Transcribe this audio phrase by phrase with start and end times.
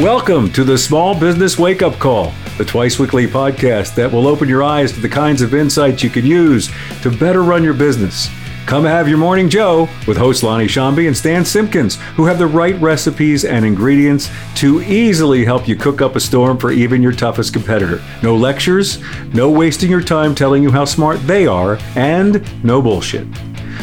[0.00, 4.48] Welcome to the Small Business Wake Up Call, the twice weekly podcast that will open
[4.48, 6.70] your eyes to the kinds of insights you can use
[7.02, 8.30] to better run your business.
[8.64, 12.46] Come have your morning Joe with hosts Lonnie Shambi and Stan Simpkins, who have the
[12.46, 17.12] right recipes and ingredients to easily help you cook up a storm for even your
[17.12, 18.02] toughest competitor.
[18.22, 19.02] No lectures,
[19.34, 23.26] no wasting your time telling you how smart they are, and no bullshit.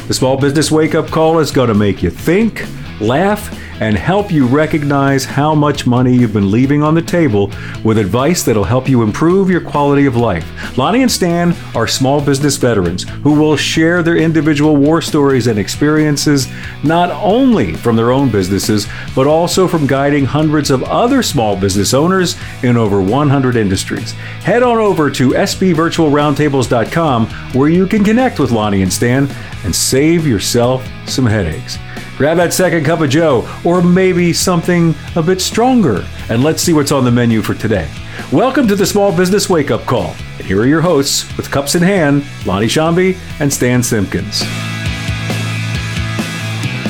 [0.07, 2.65] The Small Business Wake Up Call is going to make you think,
[2.99, 7.51] laugh, and help you recognize how much money you've been leaving on the table
[7.83, 10.77] with advice that'll help you improve your quality of life.
[10.77, 15.59] Lonnie and Stan are small business veterans who will share their individual war stories and
[15.59, 16.47] experiences
[16.83, 21.93] not only from their own businesses, but also from guiding hundreds of other small business
[21.93, 24.11] owners in over 100 industries.
[24.43, 29.27] Head on over to sbvirtualroundtables.com where you can connect with Lonnie and Stan
[29.63, 31.77] and save yourself some headaches.
[32.17, 36.73] Grab that second cup of Joe, or maybe something a bit stronger, and let's see
[36.73, 37.87] what's on the menu for today.
[38.31, 40.15] Welcome to the Small Business Wake Up Call.
[40.39, 44.41] And here are your hosts with cups in hand, Lonnie Shambi and Stan Simpkins.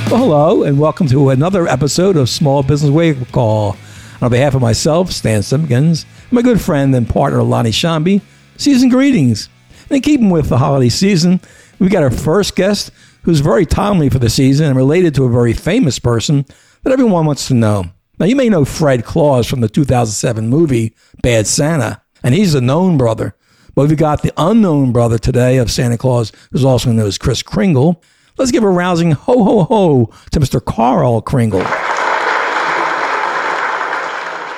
[0.09, 3.75] Well, hello, and welcome to another episode of Small Business Wake Up Call.
[4.21, 8.21] On behalf of myself, Stan Simpkins, my good friend and partner Lonnie Shambi,
[8.55, 9.49] season greetings.
[9.89, 11.41] And in keeping with the holiday season,
[11.79, 12.91] We've got our first guest
[13.23, 16.45] who's very timely for the season and related to a very famous person
[16.83, 17.85] that everyone wants to know.
[18.19, 22.61] Now, you may know Fred Claus from the 2007 movie Bad Santa, and he's a
[22.61, 23.35] known brother.
[23.75, 27.43] But we've got the unknown brother today of Santa Claus, who's also known as Chris
[27.43, 28.01] Kringle.
[28.37, 30.63] Let's give a rousing ho ho ho to Mr.
[30.63, 31.63] Carl Kringle.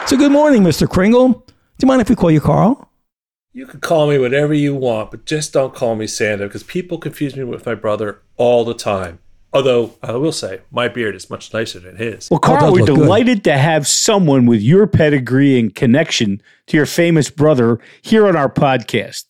[0.07, 0.89] So, good morning, Mr.
[0.89, 1.29] Kringle.
[1.29, 1.43] Do
[1.81, 2.88] you mind if we call you Carl?
[3.51, 6.99] You can call me whatever you want, but just don't call me Santa because people
[6.99, 9.19] confuse me with my brother all the time.
[9.51, 12.29] Although I will say my beard is much nicer than his.
[12.29, 13.45] Well, Carl, we're delighted good.
[13.45, 18.49] to have someone with your pedigree and connection to your famous brother here on our
[18.49, 19.25] podcast.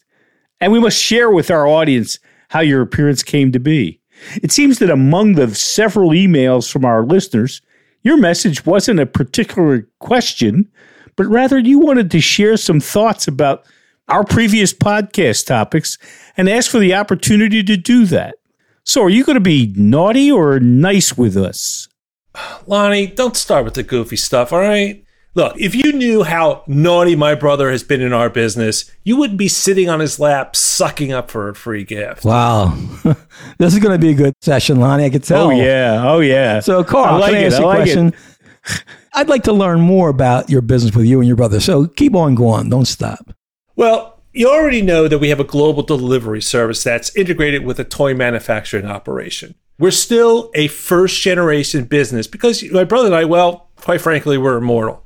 [0.59, 2.19] And we must share with our audience
[2.49, 4.01] how your appearance came to be.
[4.43, 7.61] It seems that among the several emails from our listeners,
[8.03, 10.69] your message wasn't a particular question,
[11.15, 13.63] but rather you wanted to share some thoughts about
[14.09, 15.97] our previous podcast topics
[16.37, 18.35] and ask for the opportunity to do that.
[18.83, 21.87] So, are you going to be naughty or nice with us?
[22.65, 25.03] Lonnie, don't start with the goofy stuff, all right?
[25.35, 29.37] Look, if you knew how naughty my brother has been in our business, you wouldn't
[29.37, 32.25] be sitting on his lap sucking up for a free gift.
[32.25, 32.75] Wow.
[33.59, 35.05] this is going to be a good session, Lonnie.
[35.05, 35.47] I can tell.
[35.47, 36.03] Oh, yeah.
[36.03, 36.59] Oh, yeah.
[36.61, 38.13] So, Carl, I like can I ask you a like question?
[39.13, 41.59] I'd like to learn more about your business with you and your brother.
[41.59, 42.69] So keep on going.
[42.69, 43.28] Don't stop.
[43.79, 47.85] Well, you already know that we have a global delivery service that's integrated with a
[47.85, 49.55] toy manufacturing operation.
[49.77, 54.57] We're still a first generation business because my brother and I, well, quite frankly, we're
[54.57, 55.05] immortal.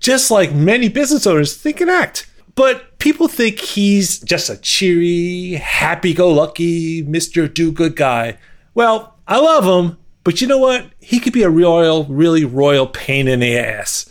[0.00, 2.26] Just like many business owners think and act.
[2.54, 7.52] But people think he's just a cheery, happy go lucky, Mr.
[7.52, 8.38] Do Good guy.
[8.72, 10.86] Well, I love him, but you know what?
[11.00, 14.08] He could be a royal, really royal pain in the ass.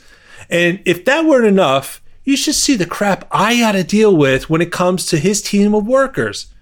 [0.48, 4.50] And if that weren't enough, you should see the crap I got to deal with
[4.50, 6.54] when it comes to his team of workers.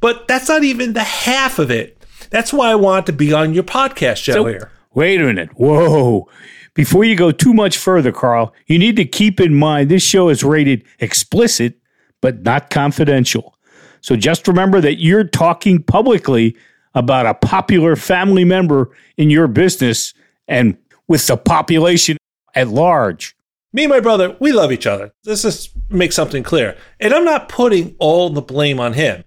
[0.00, 2.04] But that's not even the half of it.
[2.30, 4.72] That's why I want to be on your podcast show so, here.
[4.94, 5.50] Wait a minute.
[5.54, 6.28] Whoa.
[6.74, 10.30] Before you go too much further, Carl, you need to keep in mind this show
[10.30, 11.78] is rated explicit,
[12.20, 13.56] but not confidential.
[14.00, 16.56] So just remember that you're talking publicly
[16.96, 20.12] about a popular family member in your business
[20.48, 20.76] and
[21.06, 22.16] with the population
[22.56, 23.36] at large.
[23.72, 25.12] Me and my brother, we love each other.
[25.26, 26.76] Let's just make something clear.
[27.00, 29.24] And I'm not putting all the blame on him.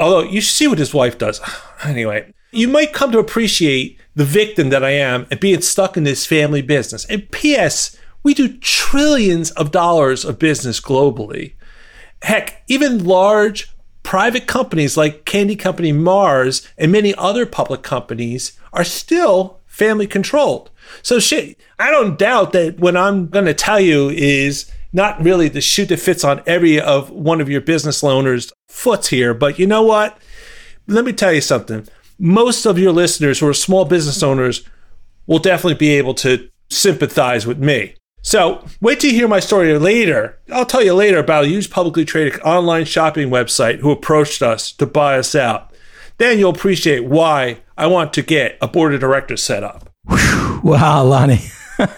[0.00, 1.40] Although you see what his wife does.
[1.84, 6.04] Anyway, you might come to appreciate the victim that I am and being stuck in
[6.04, 7.04] this family business.
[7.04, 11.56] And P.S., we do trillions of dollars of business globally.
[12.22, 13.68] Heck, even large
[14.02, 20.70] private companies like Candy Company Mars and many other public companies are still family controlled.
[21.02, 25.48] So shit, I don't doubt that what I'm going to tell you is not really
[25.48, 29.58] the shoe that fits on every of one of your business owners' foots here, but
[29.58, 30.16] you know what?
[30.86, 31.88] Let me tell you something.
[32.20, 34.62] Most of your listeners who are small business owners
[35.26, 37.96] will definitely be able to sympathize with me.
[38.22, 40.38] So wait to hear my story later.
[40.52, 44.70] I'll tell you later about a huge publicly traded online shopping website who approached us
[44.74, 45.74] to buy us out.
[46.18, 49.90] Then you'll appreciate why I want to get a board of directors set up.
[50.62, 51.40] Wow, Lonnie.
[51.78, 51.88] All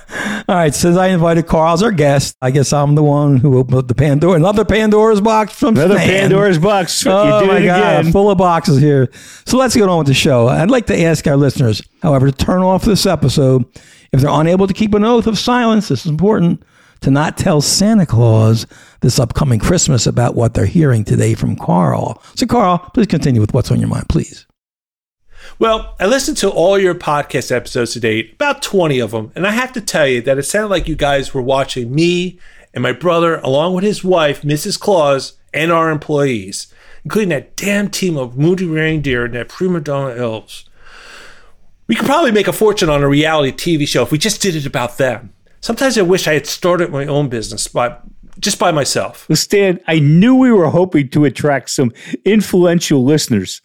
[0.48, 3.78] right, since I invited Carl as our guest, I guess I'm the one who opened
[3.78, 6.08] up the Pandora, another Pandora's box from another Stan.
[6.08, 7.04] Pandora's box.
[7.06, 8.12] Oh my God, again.
[8.12, 9.10] full of boxes here.
[9.44, 10.48] So let's get on with the show.
[10.48, 13.64] I'd like to ask our listeners, however, to turn off this episode
[14.12, 16.62] If they're unable to keep an oath of silence, this is important,
[17.00, 18.66] to not tell Santa Claus
[19.00, 22.22] this upcoming Christmas about what they're hearing today from Carl.
[22.34, 24.46] So, Carl, please continue with what's on your mind, please.
[25.58, 29.46] Well, I listened to all your podcast episodes to date, about 20 of them, and
[29.46, 32.38] I have to tell you that it sounded like you guys were watching me
[32.74, 34.78] and my brother, along with his wife, Mrs.
[34.78, 36.72] Claus, and our employees,
[37.04, 40.68] including that damn team of moody reindeer and that prima donna elves.
[41.86, 44.56] We could probably make a fortune on a reality TV show if we just did
[44.56, 45.32] it about them.
[45.60, 47.96] Sometimes I wish I had started my own business by
[48.38, 49.28] just by myself.
[49.28, 51.92] Well, Stan, I knew we were hoping to attract some
[52.24, 53.62] influential listeners,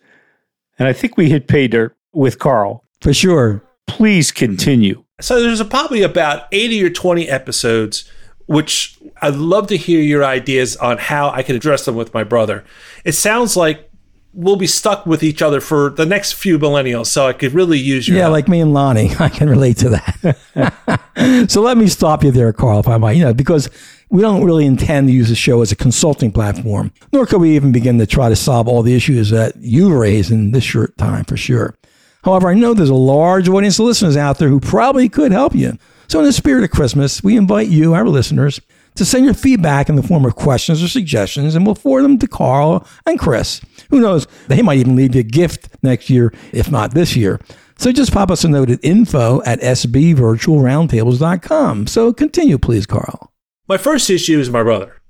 [0.81, 2.83] and I think we hit pay dirt with Carl.
[3.01, 3.63] For sure.
[3.85, 5.03] Please continue.
[5.19, 8.09] So there's a, probably about 80 or 20 episodes
[8.47, 12.25] which I'd love to hear your ideas on how I could address them with my
[12.25, 12.65] brother.
[13.05, 13.89] It sounds like
[14.33, 17.79] we'll be stuck with each other for the next few millennials, so I could really
[17.79, 18.33] use your Yeah, help.
[18.33, 19.11] like me and Lonnie.
[19.19, 21.47] I can relate to that.
[21.49, 23.69] so let me stop you there, Carl, if I might, you know, because
[24.11, 27.55] we don't really intend to use the show as a consulting platform, nor could we
[27.55, 30.97] even begin to try to solve all the issues that you've raised in this short
[30.97, 31.77] time for sure.
[32.23, 35.55] However, I know there's a large audience of listeners out there who probably could help
[35.55, 35.77] you.
[36.09, 38.59] So, in the spirit of Christmas, we invite you, our listeners,
[38.95, 42.19] to send your feedback in the form of questions or suggestions, and we'll forward them
[42.19, 43.61] to Carl and Chris.
[43.91, 44.27] Who knows?
[44.49, 47.39] They might even leave you a gift next year, if not this year.
[47.77, 51.87] So just pop us a note at info at sbvirtualroundtables.com.
[51.87, 53.30] So continue, please, Carl.
[53.67, 55.01] My first issue is my brother.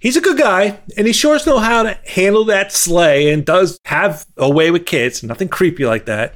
[0.00, 3.78] He's a good guy, and he sure knows how to handle that sleigh and does
[3.86, 6.34] have a way with kids, nothing creepy like that.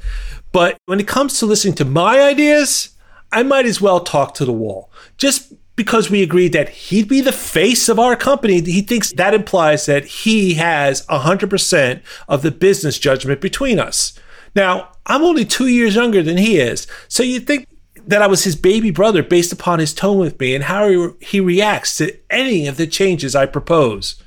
[0.53, 2.97] But when it comes to listening to my ideas,
[3.33, 4.91] I might as well talk to the wall.
[5.19, 9.35] Just because we agreed that he'd be the face of our company, he thinks that
[9.35, 14.19] implies that he has 100% of the business judgment between us.
[14.55, 17.69] Now, I'm only two years younger than he is, so you'd think
[18.09, 21.09] that I was his baby brother based upon his tone with me and how he,
[21.21, 24.21] he reacts to any of the changes I propose.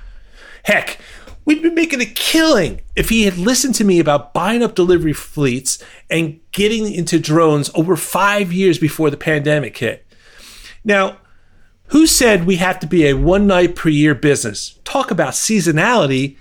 [0.65, 0.99] Heck,
[1.45, 5.13] we'd be making a killing if he had listened to me about buying up delivery
[5.13, 10.05] fleets and getting into drones over five years before the pandemic hit.
[10.83, 11.17] Now,
[11.87, 14.79] who said we have to be a one night per year business?
[14.83, 16.37] Talk about seasonality.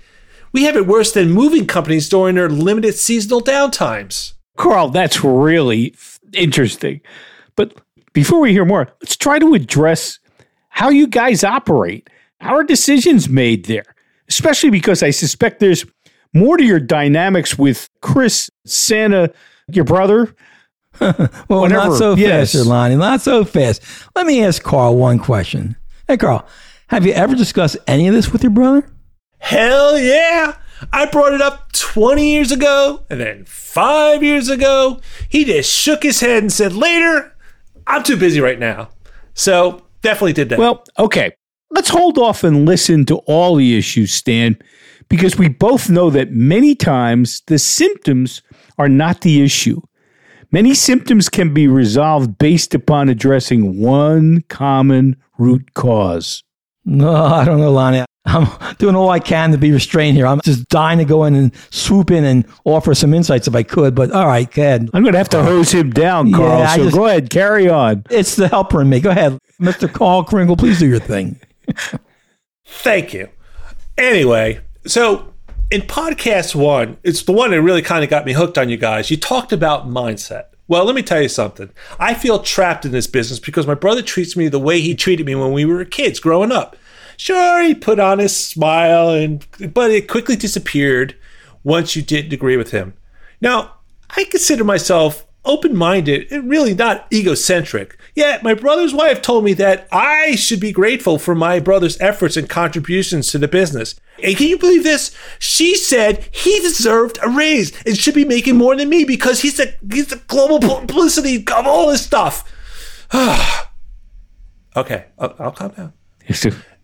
[0.51, 4.33] We have it worse than moving companies during their limited seasonal downtimes.
[4.57, 5.95] Carl, that's really
[6.33, 7.01] interesting.
[7.61, 7.79] But
[8.13, 10.17] before we hear more, let's try to address
[10.69, 12.09] how you guys operate.
[12.39, 13.85] How are decisions made there?
[14.27, 15.85] Especially because I suspect there's
[16.33, 19.31] more to your dynamics with Chris, Santa,
[19.71, 20.33] your brother.
[20.99, 21.89] Well, Whatever.
[21.89, 22.51] not so Yes.
[22.53, 22.95] fast, Lonnie.
[22.95, 23.81] Not so fast.
[24.15, 25.75] Let me ask Carl one question.
[26.07, 26.45] Hey, Carl,
[26.87, 28.87] have you ever discussed any of this with your brother?
[29.39, 30.57] Hell yeah!
[30.91, 34.99] I brought it up 20 years ago, and then five years ago,
[35.29, 37.30] he just shook his head and said, Later,
[37.91, 38.89] I'm too busy right now.
[39.33, 40.59] So, definitely did that.
[40.59, 41.31] Well, okay.
[41.71, 44.57] Let's hold off and listen to all the issues, Stan,
[45.09, 48.41] because we both know that many times the symptoms
[48.77, 49.81] are not the issue.
[50.51, 56.43] Many symptoms can be resolved based upon addressing one common root cause.
[56.83, 58.03] No, I don't know, Lonnie.
[58.25, 58.47] I'm
[58.77, 60.27] doing all I can to be restrained here.
[60.27, 63.63] I'm just dying to go in and swoop in and offer some insights if I
[63.63, 63.95] could.
[63.95, 64.89] But all right, go ahead.
[64.93, 66.59] I'm going to have to hose him down, Carl.
[66.59, 68.03] Yeah, so just- go ahead, carry on.
[68.09, 68.99] It's the helper in me.
[68.99, 69.91] Go ahead, Mr.
[69.91, 70.55] Carl Kringle.
[70.55, 71.39] Please do your thing.
[72.65, 73.29] Thank you.
[73.97, 75.33] Anyway, so
[75.69, 78.77] in podcast one, it's the one that really kind of got me hooked on you
[78.77, 79.11] guys.
[79.11, 80.45] You talked about mindset.
[80.67, 81.69] Well, let me tell you something.
[81.99, 85.25] I feel trapped in this business because my brother treats me the way he treated
[85.25, 86.77] me when we were kids growing up.
[87.21, 91.15] Sure, he put on his smile and but it quickly disappeared
[91.63, 92.95] once you didn't agree with him.
[93.39, 93.75] Now,
[94.09, 97.95] I consider myself open minded and really not egocentric.
[98.15, 102.37] Yet, my brother's wife told me that I should be grateful for my brother's efforts
[102.37, 103.93] and contributions to the business.
[104.23, 105.15] And can you believe this?
[105.37, 109.59] She said he deserved a raise and should be making more than me because he's
[109.59, 112.51] a he's the global publicity of all this stuff.
[114.75, 115.93] okay, I'll, I'll calm down.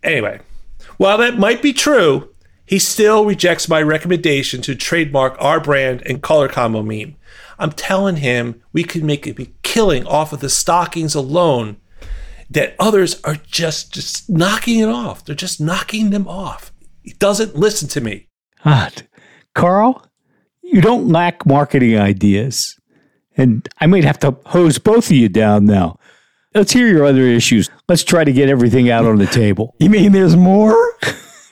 [0.02, 0.40] Anyway,
[0.96, 2.28] while that might be true,
[2.64, 7.16] he still rejects my recommendation to trademark our brand and color combo meme.
[7.58, 11.78] I'm telling him we could make a killing off of the stockings alone
[12.50, 15.24] that others are just just knocking it off.
[15.24, 16.72] They're just knocking them off.
[17.02, 18.28] He doesn't listen to me.
[18.64, 18.90] Ah,
[19.54, 20.06] Carl,
[20.62, 22.78] you don't lack marketing ideas.
[23.36, 25.97] And I might have to hose both of you down now.
[26.58, 27.70] Let's hear your other issues.
[27.88, 29.76] Let's try to get everything out on the table.
[29.78, 30.76] You mean there's more?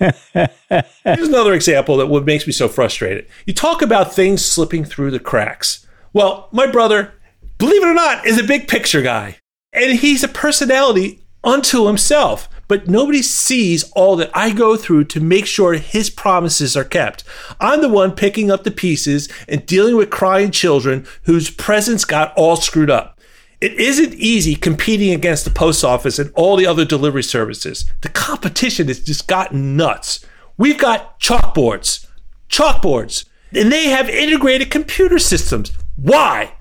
[0.01, 3.29] Here's another example that what makes me so frustrated.
[3.47, 5.87] You talk about things slipping through the cracks.
[6.13, 7.15] Well, my brother,
[7.59, 9.37] believe it or not, is a big picture guy.
[9.73, 12.49] And he's a personality unto himself.
[12.67, 17.23] But nobody sees all that I go through to make sure his promises are kept.
[17.61, 22.35] I'm the one picking up the pieces and dealing with crying children whose presence got
[22.37, 23.16] all screwed up.
[23.61, 27.87] It isn't easy competing against the post office and all the other delivery services.
[28.03, 30.25] The competition has just gotten nuts.
[30.59, 32.07] We've got chalkboards,
[32.51, 35.73] chalkboards, and they have integrated computer systems.
[35.97, 36.53] Why?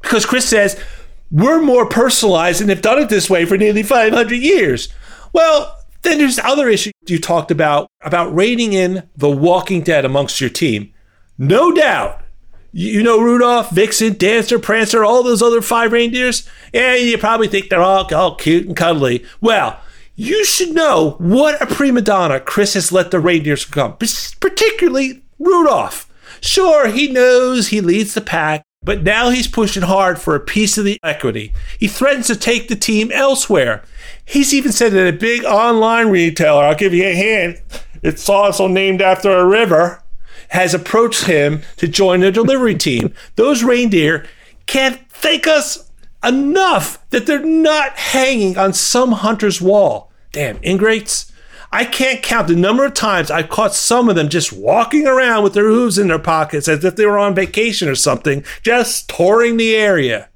[0.00, 0.82] Because Chris says,
[1.30, 4.88] we're more personalized and have done it this way for nearly 500 years.
[5.32, 10.04] Well, then there's the other issue you talked about, about reining in the walking dead
[10.04, 10.94] amongst your team.
[11.36, 12.22] No doubt.
[12.70, 16.48] You know Rudolph, Vixen, Dancer, Prancer, all those other five reindeers?
[16.72, 19.24] Yeah, you probably think they're all, all cute and cuddly.
[19.40, 19.80] Well,
[20.14, 26.12] you should know what a prima donna Chris has let the reindeers become, particularly Rudolph.
[26.40, 30.76] Sure, he knows he leads the pack, but now he's pushing hard for a piece
[30.76, 31.52] of the equity.
[31.78, 33.82] He threatens to take the team elsewhere.
[34.24, 37.60] He's even said that a big online retailer, I'll give you a hint,
[38.02, 40.02] it's also named after a river,
[40.48, 43.12] has approached him to join the delivery team.
[43.36, 44.26] Those reindeer
[44.66, 45.90] can't thank us
[46.24, 50.10] enough that they're not hanging on some hunter's wall.
[50.32, 51.32] Damn, ingrates.
[51.70, 55.44] I can't count the number of times I've caught some of them just walking around
[55.44, 59.08] with their hooves in their pockets as if they were on vacation or something, just
[59.08, 60.30] touring the area.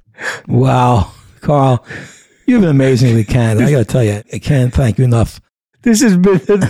[0.46, 1.84] Wow, Carl.
[2.46, 3.62] You've been amazingly kind.
[3.62, 5.40] I got to tell you, I can't thank you enough.
[5.82, 6.68] This has been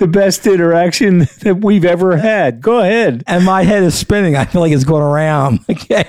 [0.00, 2.60] the, the best interaction that we've ever had.
[2.60, 3.22] Go ahead.
[3.26, 4.36] And my head is spinning.
[4.36, 5.60] I feel like it's going around.
[5.70, 6.04] Okay.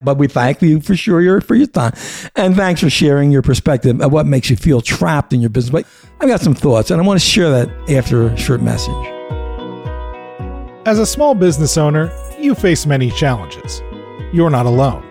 [0.00, 1.92] but we thank you for sure your, for your time.
[2.36, 5.70] And thanks for sharing your perspective of what makes you feel trapped in your business.
[5.70, 5.86] But
[6.20, 8.94] I've got some thoughts, and I want to share that after a short message.
[10.86, 13.82] As a small business owner, you face many challenges.
[14.32, 15.02] You're not alone.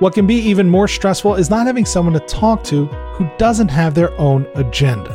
[0.00, 3.68] What can be even more stressful is not having someone to talk to who doesn't
[3.68, 5.14] have their own agenda.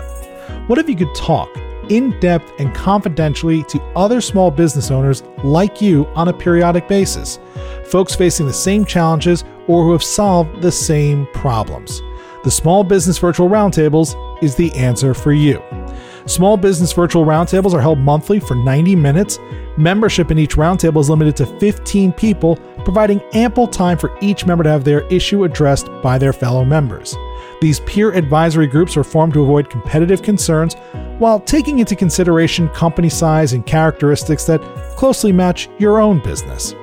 [0.68, 1.50] What if you could talk
[1.92, 7.38] in depth and confidentially to other small business owners like you on a periodic basis?
[7.86, 12.02] Folks facing the same challenges or who have solved the same problems.
[12.44, 15.62] The Small Business Virtual Roundtables is the answer for you.
[16.26, 19.38] Small Business Virtual Roundtables are held monthly for 90 minutes.
[19.78, 22.56] Membership in each roundtable is limited to 15 people,
[22.86, 27.16] providing ample time for each member to have their issue addressed by their fellow members.
[27.62, 30.76] These peer advisory groups are formed to avoid competitive concerns
[31.22, 34.60] while taking into consideration company size and characteristics that
[34.98, 36.74] closely match your own business.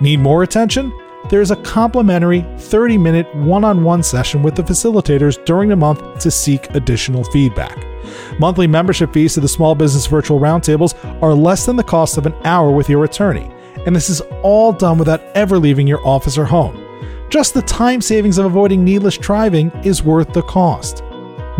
[0.00, 0.92] Need more attention?
[1.28, 5.74] There is a complimentary 30 minute one on one session with the facilitators during the
[5.74, 7.84] month to seek additional feedback.
[8.38, 12.26] Monthly membership fees to the Small Business Virtual Roundtables are less than the cost of
[12.26, 13.50] an hour with your attorney,
[13.86, 16.80] and this is all done without ever leaving your office or home.
[17.28, 21.02] Just the time savings of avoiding needless driving is worth the cost.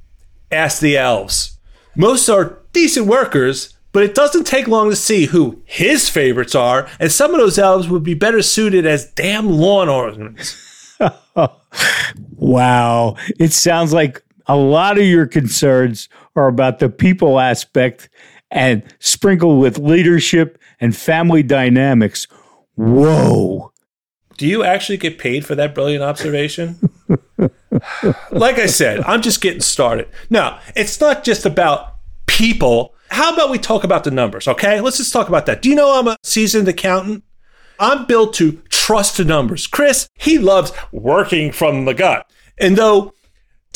[0.50, 1.59] Ask the elves.
[1.95, 6.88] Most are decent workers, but it doesn't take long to see who his favorites are,
[7.00, 10.95] and some of those elves would be better suited as damn lawn ornaments.
[12.37, 13.17] wow.
[13.38, 18.09] It sounds like a lot of your concerns are about the people aspect
[18.50, 22.26] and sprinkled with leadership and family dynamics.
[22.76, 23.73] Whoa.
[24.37, 26.79] Do you actually get paid for that brilliant observation?
[28.31, 30.09] like I said, I'm just getting started.
[30.31, 32.95] Now, it's not just about people.
[33.09, 34.81] How about we talk about the numbers, okay?
[34.81, 35.62] Let's just talk about that.
[35.62, 37.25] Do you know I'm a seasoned accountant?
[37.79, 39.67] I'm built to trust the numbers.
[39.67, 42.31] Chris, he loves working from the gut.
[42.59, 43.12] And though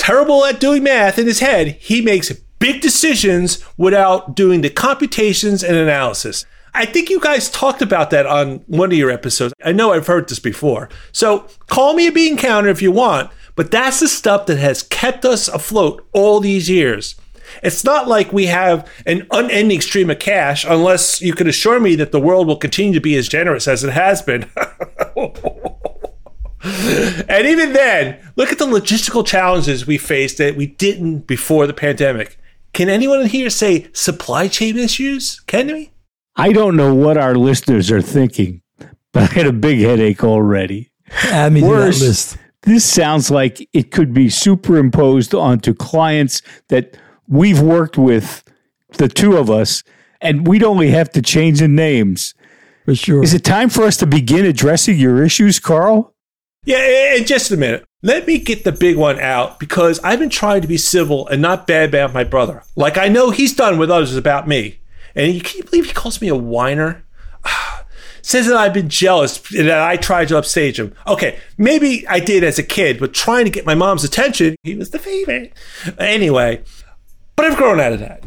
[0.00, 5.62] terrible at doing math in his head, he makes big decisions without doing the computations
[5.62, 6.46] and analysis.
[6.72, 9.52] I think you guys talked about that on one of your episodes.
[9.62, 10.88] I know I've heard this before.
[11.12, 14.82] So call me a bean counter if you want, but that's the stuff that has
[14.84, 17.16] kept us afloat all these years.
[17.62, 21.94] It's not like we have an unending stream of cash unless you can assure me
[21.96, 24.50] that the world will continue to be as generous as it has been.
[27.28, 31.72] and even then, look at the logistical challenges we faced that we didn't before the
[31.72, 32.38] pandemic.
[32.72, 35.40] Can anyone here say supply chain issues?
[35.40, 35.90] Can we?
[36.36, 38.62] I don't know what our listeners are thinking,
[39.12, 40.92] but I had a big headache already.
[41.24, 42.38] Add me Worse, to that list.
[42.62, 48.44] This sounds like it could be superimposed onto clients that we've worked with,
[48.98, 49.82] the two of us,
[50.20, 52.34] and we'd only have to change the names.
[52.84, 53.22] For sure.
[53.22, 56.14] Is it time for us to begin addressing your issues, Carl?
[56.64, 57.84] Yeah, in just a minute.
[58.02, 61.40] Let me get the big one out because I've been trying to be civil and
[61.40, 62.62] not bad about my brother.
[62.76, 64.80] Like I know he's done with others about me.
[65.14, 67.04] And you can't believe he calls me a whiner?
[68.22, 70.94] Says that I've been jealous and that I tried to upstage him.
[71.06, 74.76] Okay, maybe I did as a kid, but trying to get my mom's attention, he
[74.76, 75.54] was the favorite.
[75.98, 76.62] Anyway,
[77.36, 78.24] but I've grown out of that.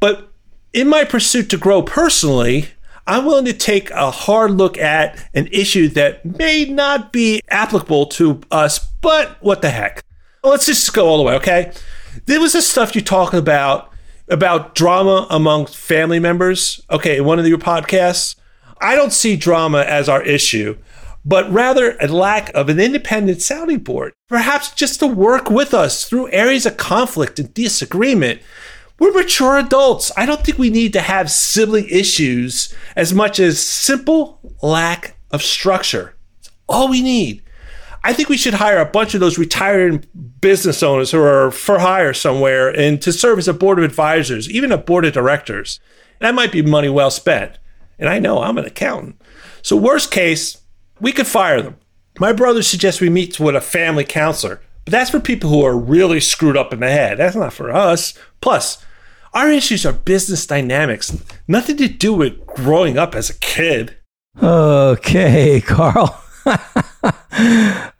[0.00, 0.32] But
[0.72, 2.68] in my pursuit to grow personally,
[3.06, 8.06] I'm willing to take a hard look at an issue that may not be applicable
[8.06, 10.02] to us, but what the heck?
[10.42, 11.72] Let's just go all the way, okay?
[12.26, 13.90] There was this stuff you talking about
[14.28, 16.80] about drama among family members.
[16.90, 18.36] Okay, in one of your podcasts,
[18.80, 20.78] I don't see drama as our issue,
[21.24, 24.12] but rather a lack of an independent sounding board.
[24.28, 28.40] Perhaps just to work with us through areas of conflict and disagreement
[28.98, 30.12] we're mature adults.
[30.16, 35.42] I don't think we need to have sibling issues as much as simple lack of
[35.42, 36.14] structure.
[36.38, 37.42] It's all we need.
[38.04, 40.06] I think we should hire a bunch of those retired
[40.40, 44.48] business owners who are for hire somewhere and to serve as a board of advisors,
[44.50, 45.80] even a board of directors.
[46.20, 47.58] That might be money well spent.
[47.98, 49.20] And I know I'm an accountant.
[49.62, 50.58] So, worst case,
[51.00, 51.76] we could fire them.
[52.18, 55.76] My brother suggests we meet with a family counselor, but that's for people who are
[55.76, 57.18] really screwed up in the head.
[57.18, 58.14] That's not for us.
[58.40, 58.83] Plus,
[59.34, 63.96] our issues are business dynamics, nothing to do with growing up as a kid.
[64.40, 66.22] Okay, Carl.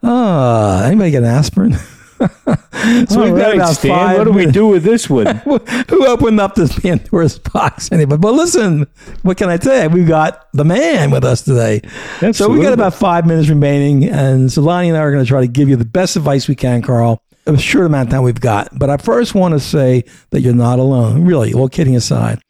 [0.02, 1.74] oh, anybody get an aspirin?
[3.08, 5.26] so All right, Stan, what do we do with this one?
[5.88, 8.16] Who opened up this Pandora's box anyway?
[8.16, 8.86] But listen,
[9.22, 9.88] what can I tell you?
[9.88, 11.80] We've got the man with us today.
[12.22, 12.32] Absolutely.
[12.34, 15.28] So we've got about five minutes remaining, and so Lonnie and I are going to
[15.28, 17.20] try to give you the best advice we can, Carl.
[17.46, 18.70] A short amount of time we've got.
[18.78, 21.24] But I first want to say that you're not alone.
[21.24, 22.40] Really, all kidding aside.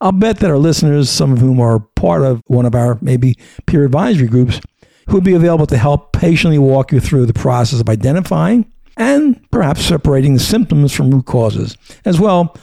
[0.00, 3.36] I'll bet that our listeners, some of whom are part of one of our maybe
[3.66, 4.60] peer advisory groups,
[5.08, 9.40] who would be available to help patiently walk you through the process of identifying and
[9.50, 11.76] perhaps separating the symptoms from root causes.
[12.04, 12.56] As well,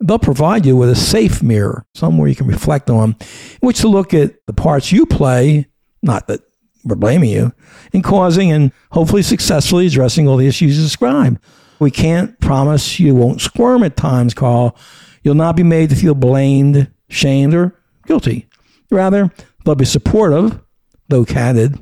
[0.00, 3.88] they'll provide you with a safe mirror, somewhere you can reflect on, in which to
[3.88, 5.66] look at the parts you play,
[6.02, 6.40] not that
[6.84, 7.52] we're blaming you,
[7.92, 11.38] in causing and hopefully successfully addressing all the issues described.
[11.78, 14.76] We can't promise you won't squirm at times, Carl.
[15.22, 18.48] You'll not be made to feel blamed, shamed, or guilty.
[18.90, 19.30] Rather,
[19.64, 20.60] they'll be supportive,
[21.08, 21.78] though candid,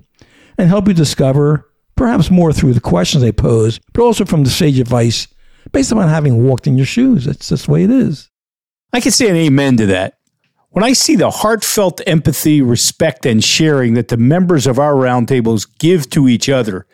[0.56, 4.50] and help you discover perhaps more through the questions they pose, but also from the
[4.50, 5.28] sage advice
[5.72, 7.24] based upon having walked in your shoes.
[7.24, 8.30] That's just the way it is.
[8.92, 10.14] I can say an amen to that.
[10.72, 15.68] When I see the heartfelt empathy, respect, and sharing that the members of our roundtables
[15.78, 16.86] give to each other,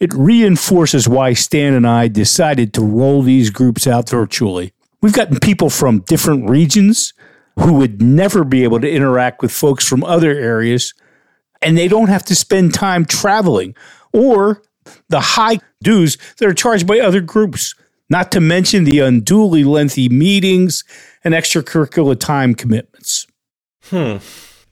[0.00, 4.72] it reinforces why Stan and I decided to roll these groups out virtually.
[5.02, 7.12] We've gotten people from different regions
[7.58, 10.94] who would never be able to interact with folks from other areas,
[11.60, 13.76] and they don't have to spend time traveling
[14.14, 14.62] or
[15.10, 17.74] the high dues that are charged by other groups,
[18.08, 20.84] not to mention the unduly lengthy meetings
[21.24, 23.26] and extracurricular time commitments.
[23.84, 24.16] Hmm.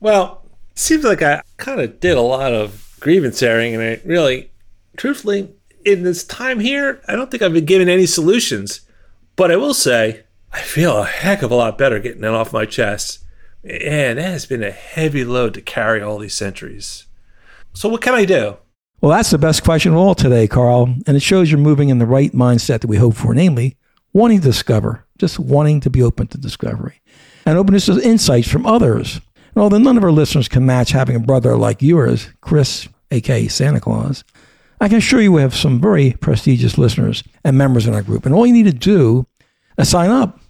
[0.01, 0.44] Well,
[0.75, 4.51] seems like I kind of did a lot of grievance airing, and I really,
[4.97, 5.51] truthfully,
[5.85, 8.81] in this time here, I don't think I've been given any solutions.
[9.37, 12.53] But I will say, I feel a heck of a lot better getting it off
[12.53, 13.20] my chest.
[13.64, 17.07] And that has been a heavy load to carry all these centuries.
[17.73, 18.59] So, what can I do?
[19.05, 20.85] Well, that's the best question of all today, Carl.
[21.07, 23.77] And it shows you're moving in the right mindset that we hope for, namely
[24.14, 27.03] wanting to discover, just wanting to be open to discovery
[27.45, 29.21] and openness to insights from others.
[29.55, 33.47] And although none of our listeners can match having a brother like yours, Chris, aka
[33.47, 34.25] Santa Claus,
[34.81, 38.25] I can assure you we have some very prestigious listeners and members in our group.
[38.25, 39.27] And all you need to do
[39.77, 40.40] is sign up.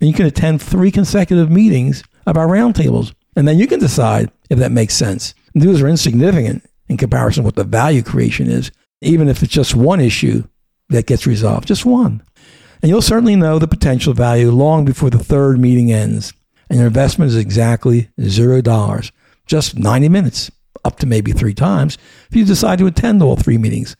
[0.00, 3.14] And you can attend three consecutive meetings of our roundtables.
[3.36, 5.32] And then you can decide if that makes sense.
[5.54, 10.00] Those are insignificant in comparison what the value creation is, even if it's just one
[10.00, 10.42] issue
[10.88, 12.20] that gets resolved, just one.
[12.82, 16.34] And you'll certainly know the potential value long before the third meeting ends.
[16.68, 19.10] and your investment is exactly zero dollars.
[19.46, 20.50] Just 90 minutes,
[20.84, 21.98] up to maybe three times
[22.28, 23.96] if you decide to attend all three meetings.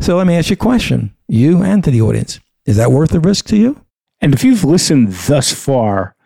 [0.00, 2.40] So let me ask you a question, you and to the audience.
[2.66, 3.80] Is that worth the risk to you?
[4.20, 6.16] And if you've listened thus far,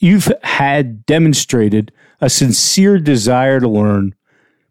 [0.00, 4.14] you've had demonstrated a sincere desire to learn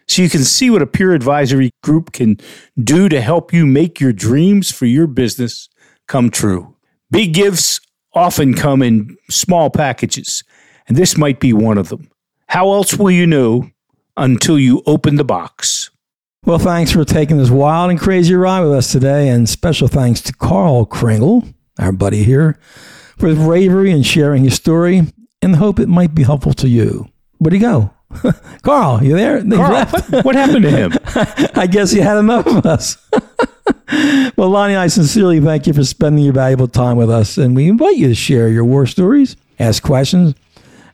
[0.08, 2.38] so you can see what a peer advisory group can
[2.82, 5.70] do to help you make your dreams for your business
[6.08, 6.76] come true.
[7.10, 7.80] Big gifts
[8.14, 10.44] often come in small packages,
[10.88, 12.10] and this might be one of them.
[12.48, 13.70] How else will you know
[14.18, 15.90] until you open the box?
[16.46, 20.22] Well, thanks for taking this wild and crazy ride with us today, and special thanks
[20.22, 21.44] to Carl Kringle,
[21.80, 22.60] our buddy here,
[23.18, 25.04] for his bravery and sharing his story,
[25.42, 27.08] in the hope it might be helpful to you.
[27.38, 27.94] Where'd he go?
[28.62, 29.44] Carl, you there?
[29.44, 30.94] Carl, what, what happened to him?
[31.56, 32.98] I guess he had enough of us.
[34.36, 37.70] well, Lonnie, I sincerely thank you for spending your valuable time with us, and we
[37.70, 40.36] invite you to share your war stories, ask questions,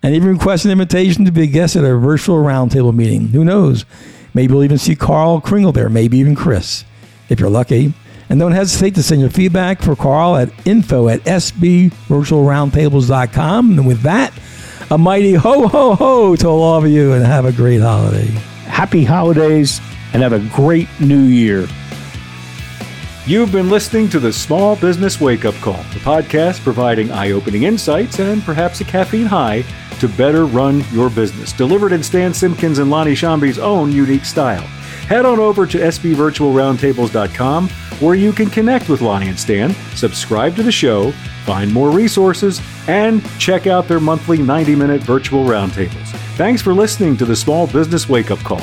[0.03, 3.29] and even request an invitation to be a guest at our virtual roundtable meeting.
[3.29, 3.85] Who knows?
[4.33, 6.85] Maybe we'll even see Carl Kringle there, maybe even Chris,
[7.29, 7.93] if you're lucky.
[8.29, 13.71] And don't hesitate to send your feedback for Carl at info at sbvirtualroundtables.com.
[13.71, 14.31] And with that,
[14.91, 18.27] a mighty ho, ho, ho to all of you and have a great holiday.
[18.65, 19.81] Happy holidays
[20.13, 21.67] and have a great new year.
[23.25, 27.63] You've been listening to the Small Business Wake Up Call, the podcast providing eye opening
[27.63, 29.63] insights and perhaps a caffeine high
[29.99, 31.53] to better run your business.
[31.53, 34.63] Delivered in Stan Simpkins and Lonnie Shambi's own unique style.
[35.07, 40.63] Head on over to sbvirtualroundtables.com where you can connect with Lonnie and Stan, subscribe to
[40.63, 41.11] the show,
[41.45, 46.07] find more resources, and check out their monthly 90 minute virtual roundtables.
[46.35, 48.61] Thanks for listening to the Small Business Wake Up Call.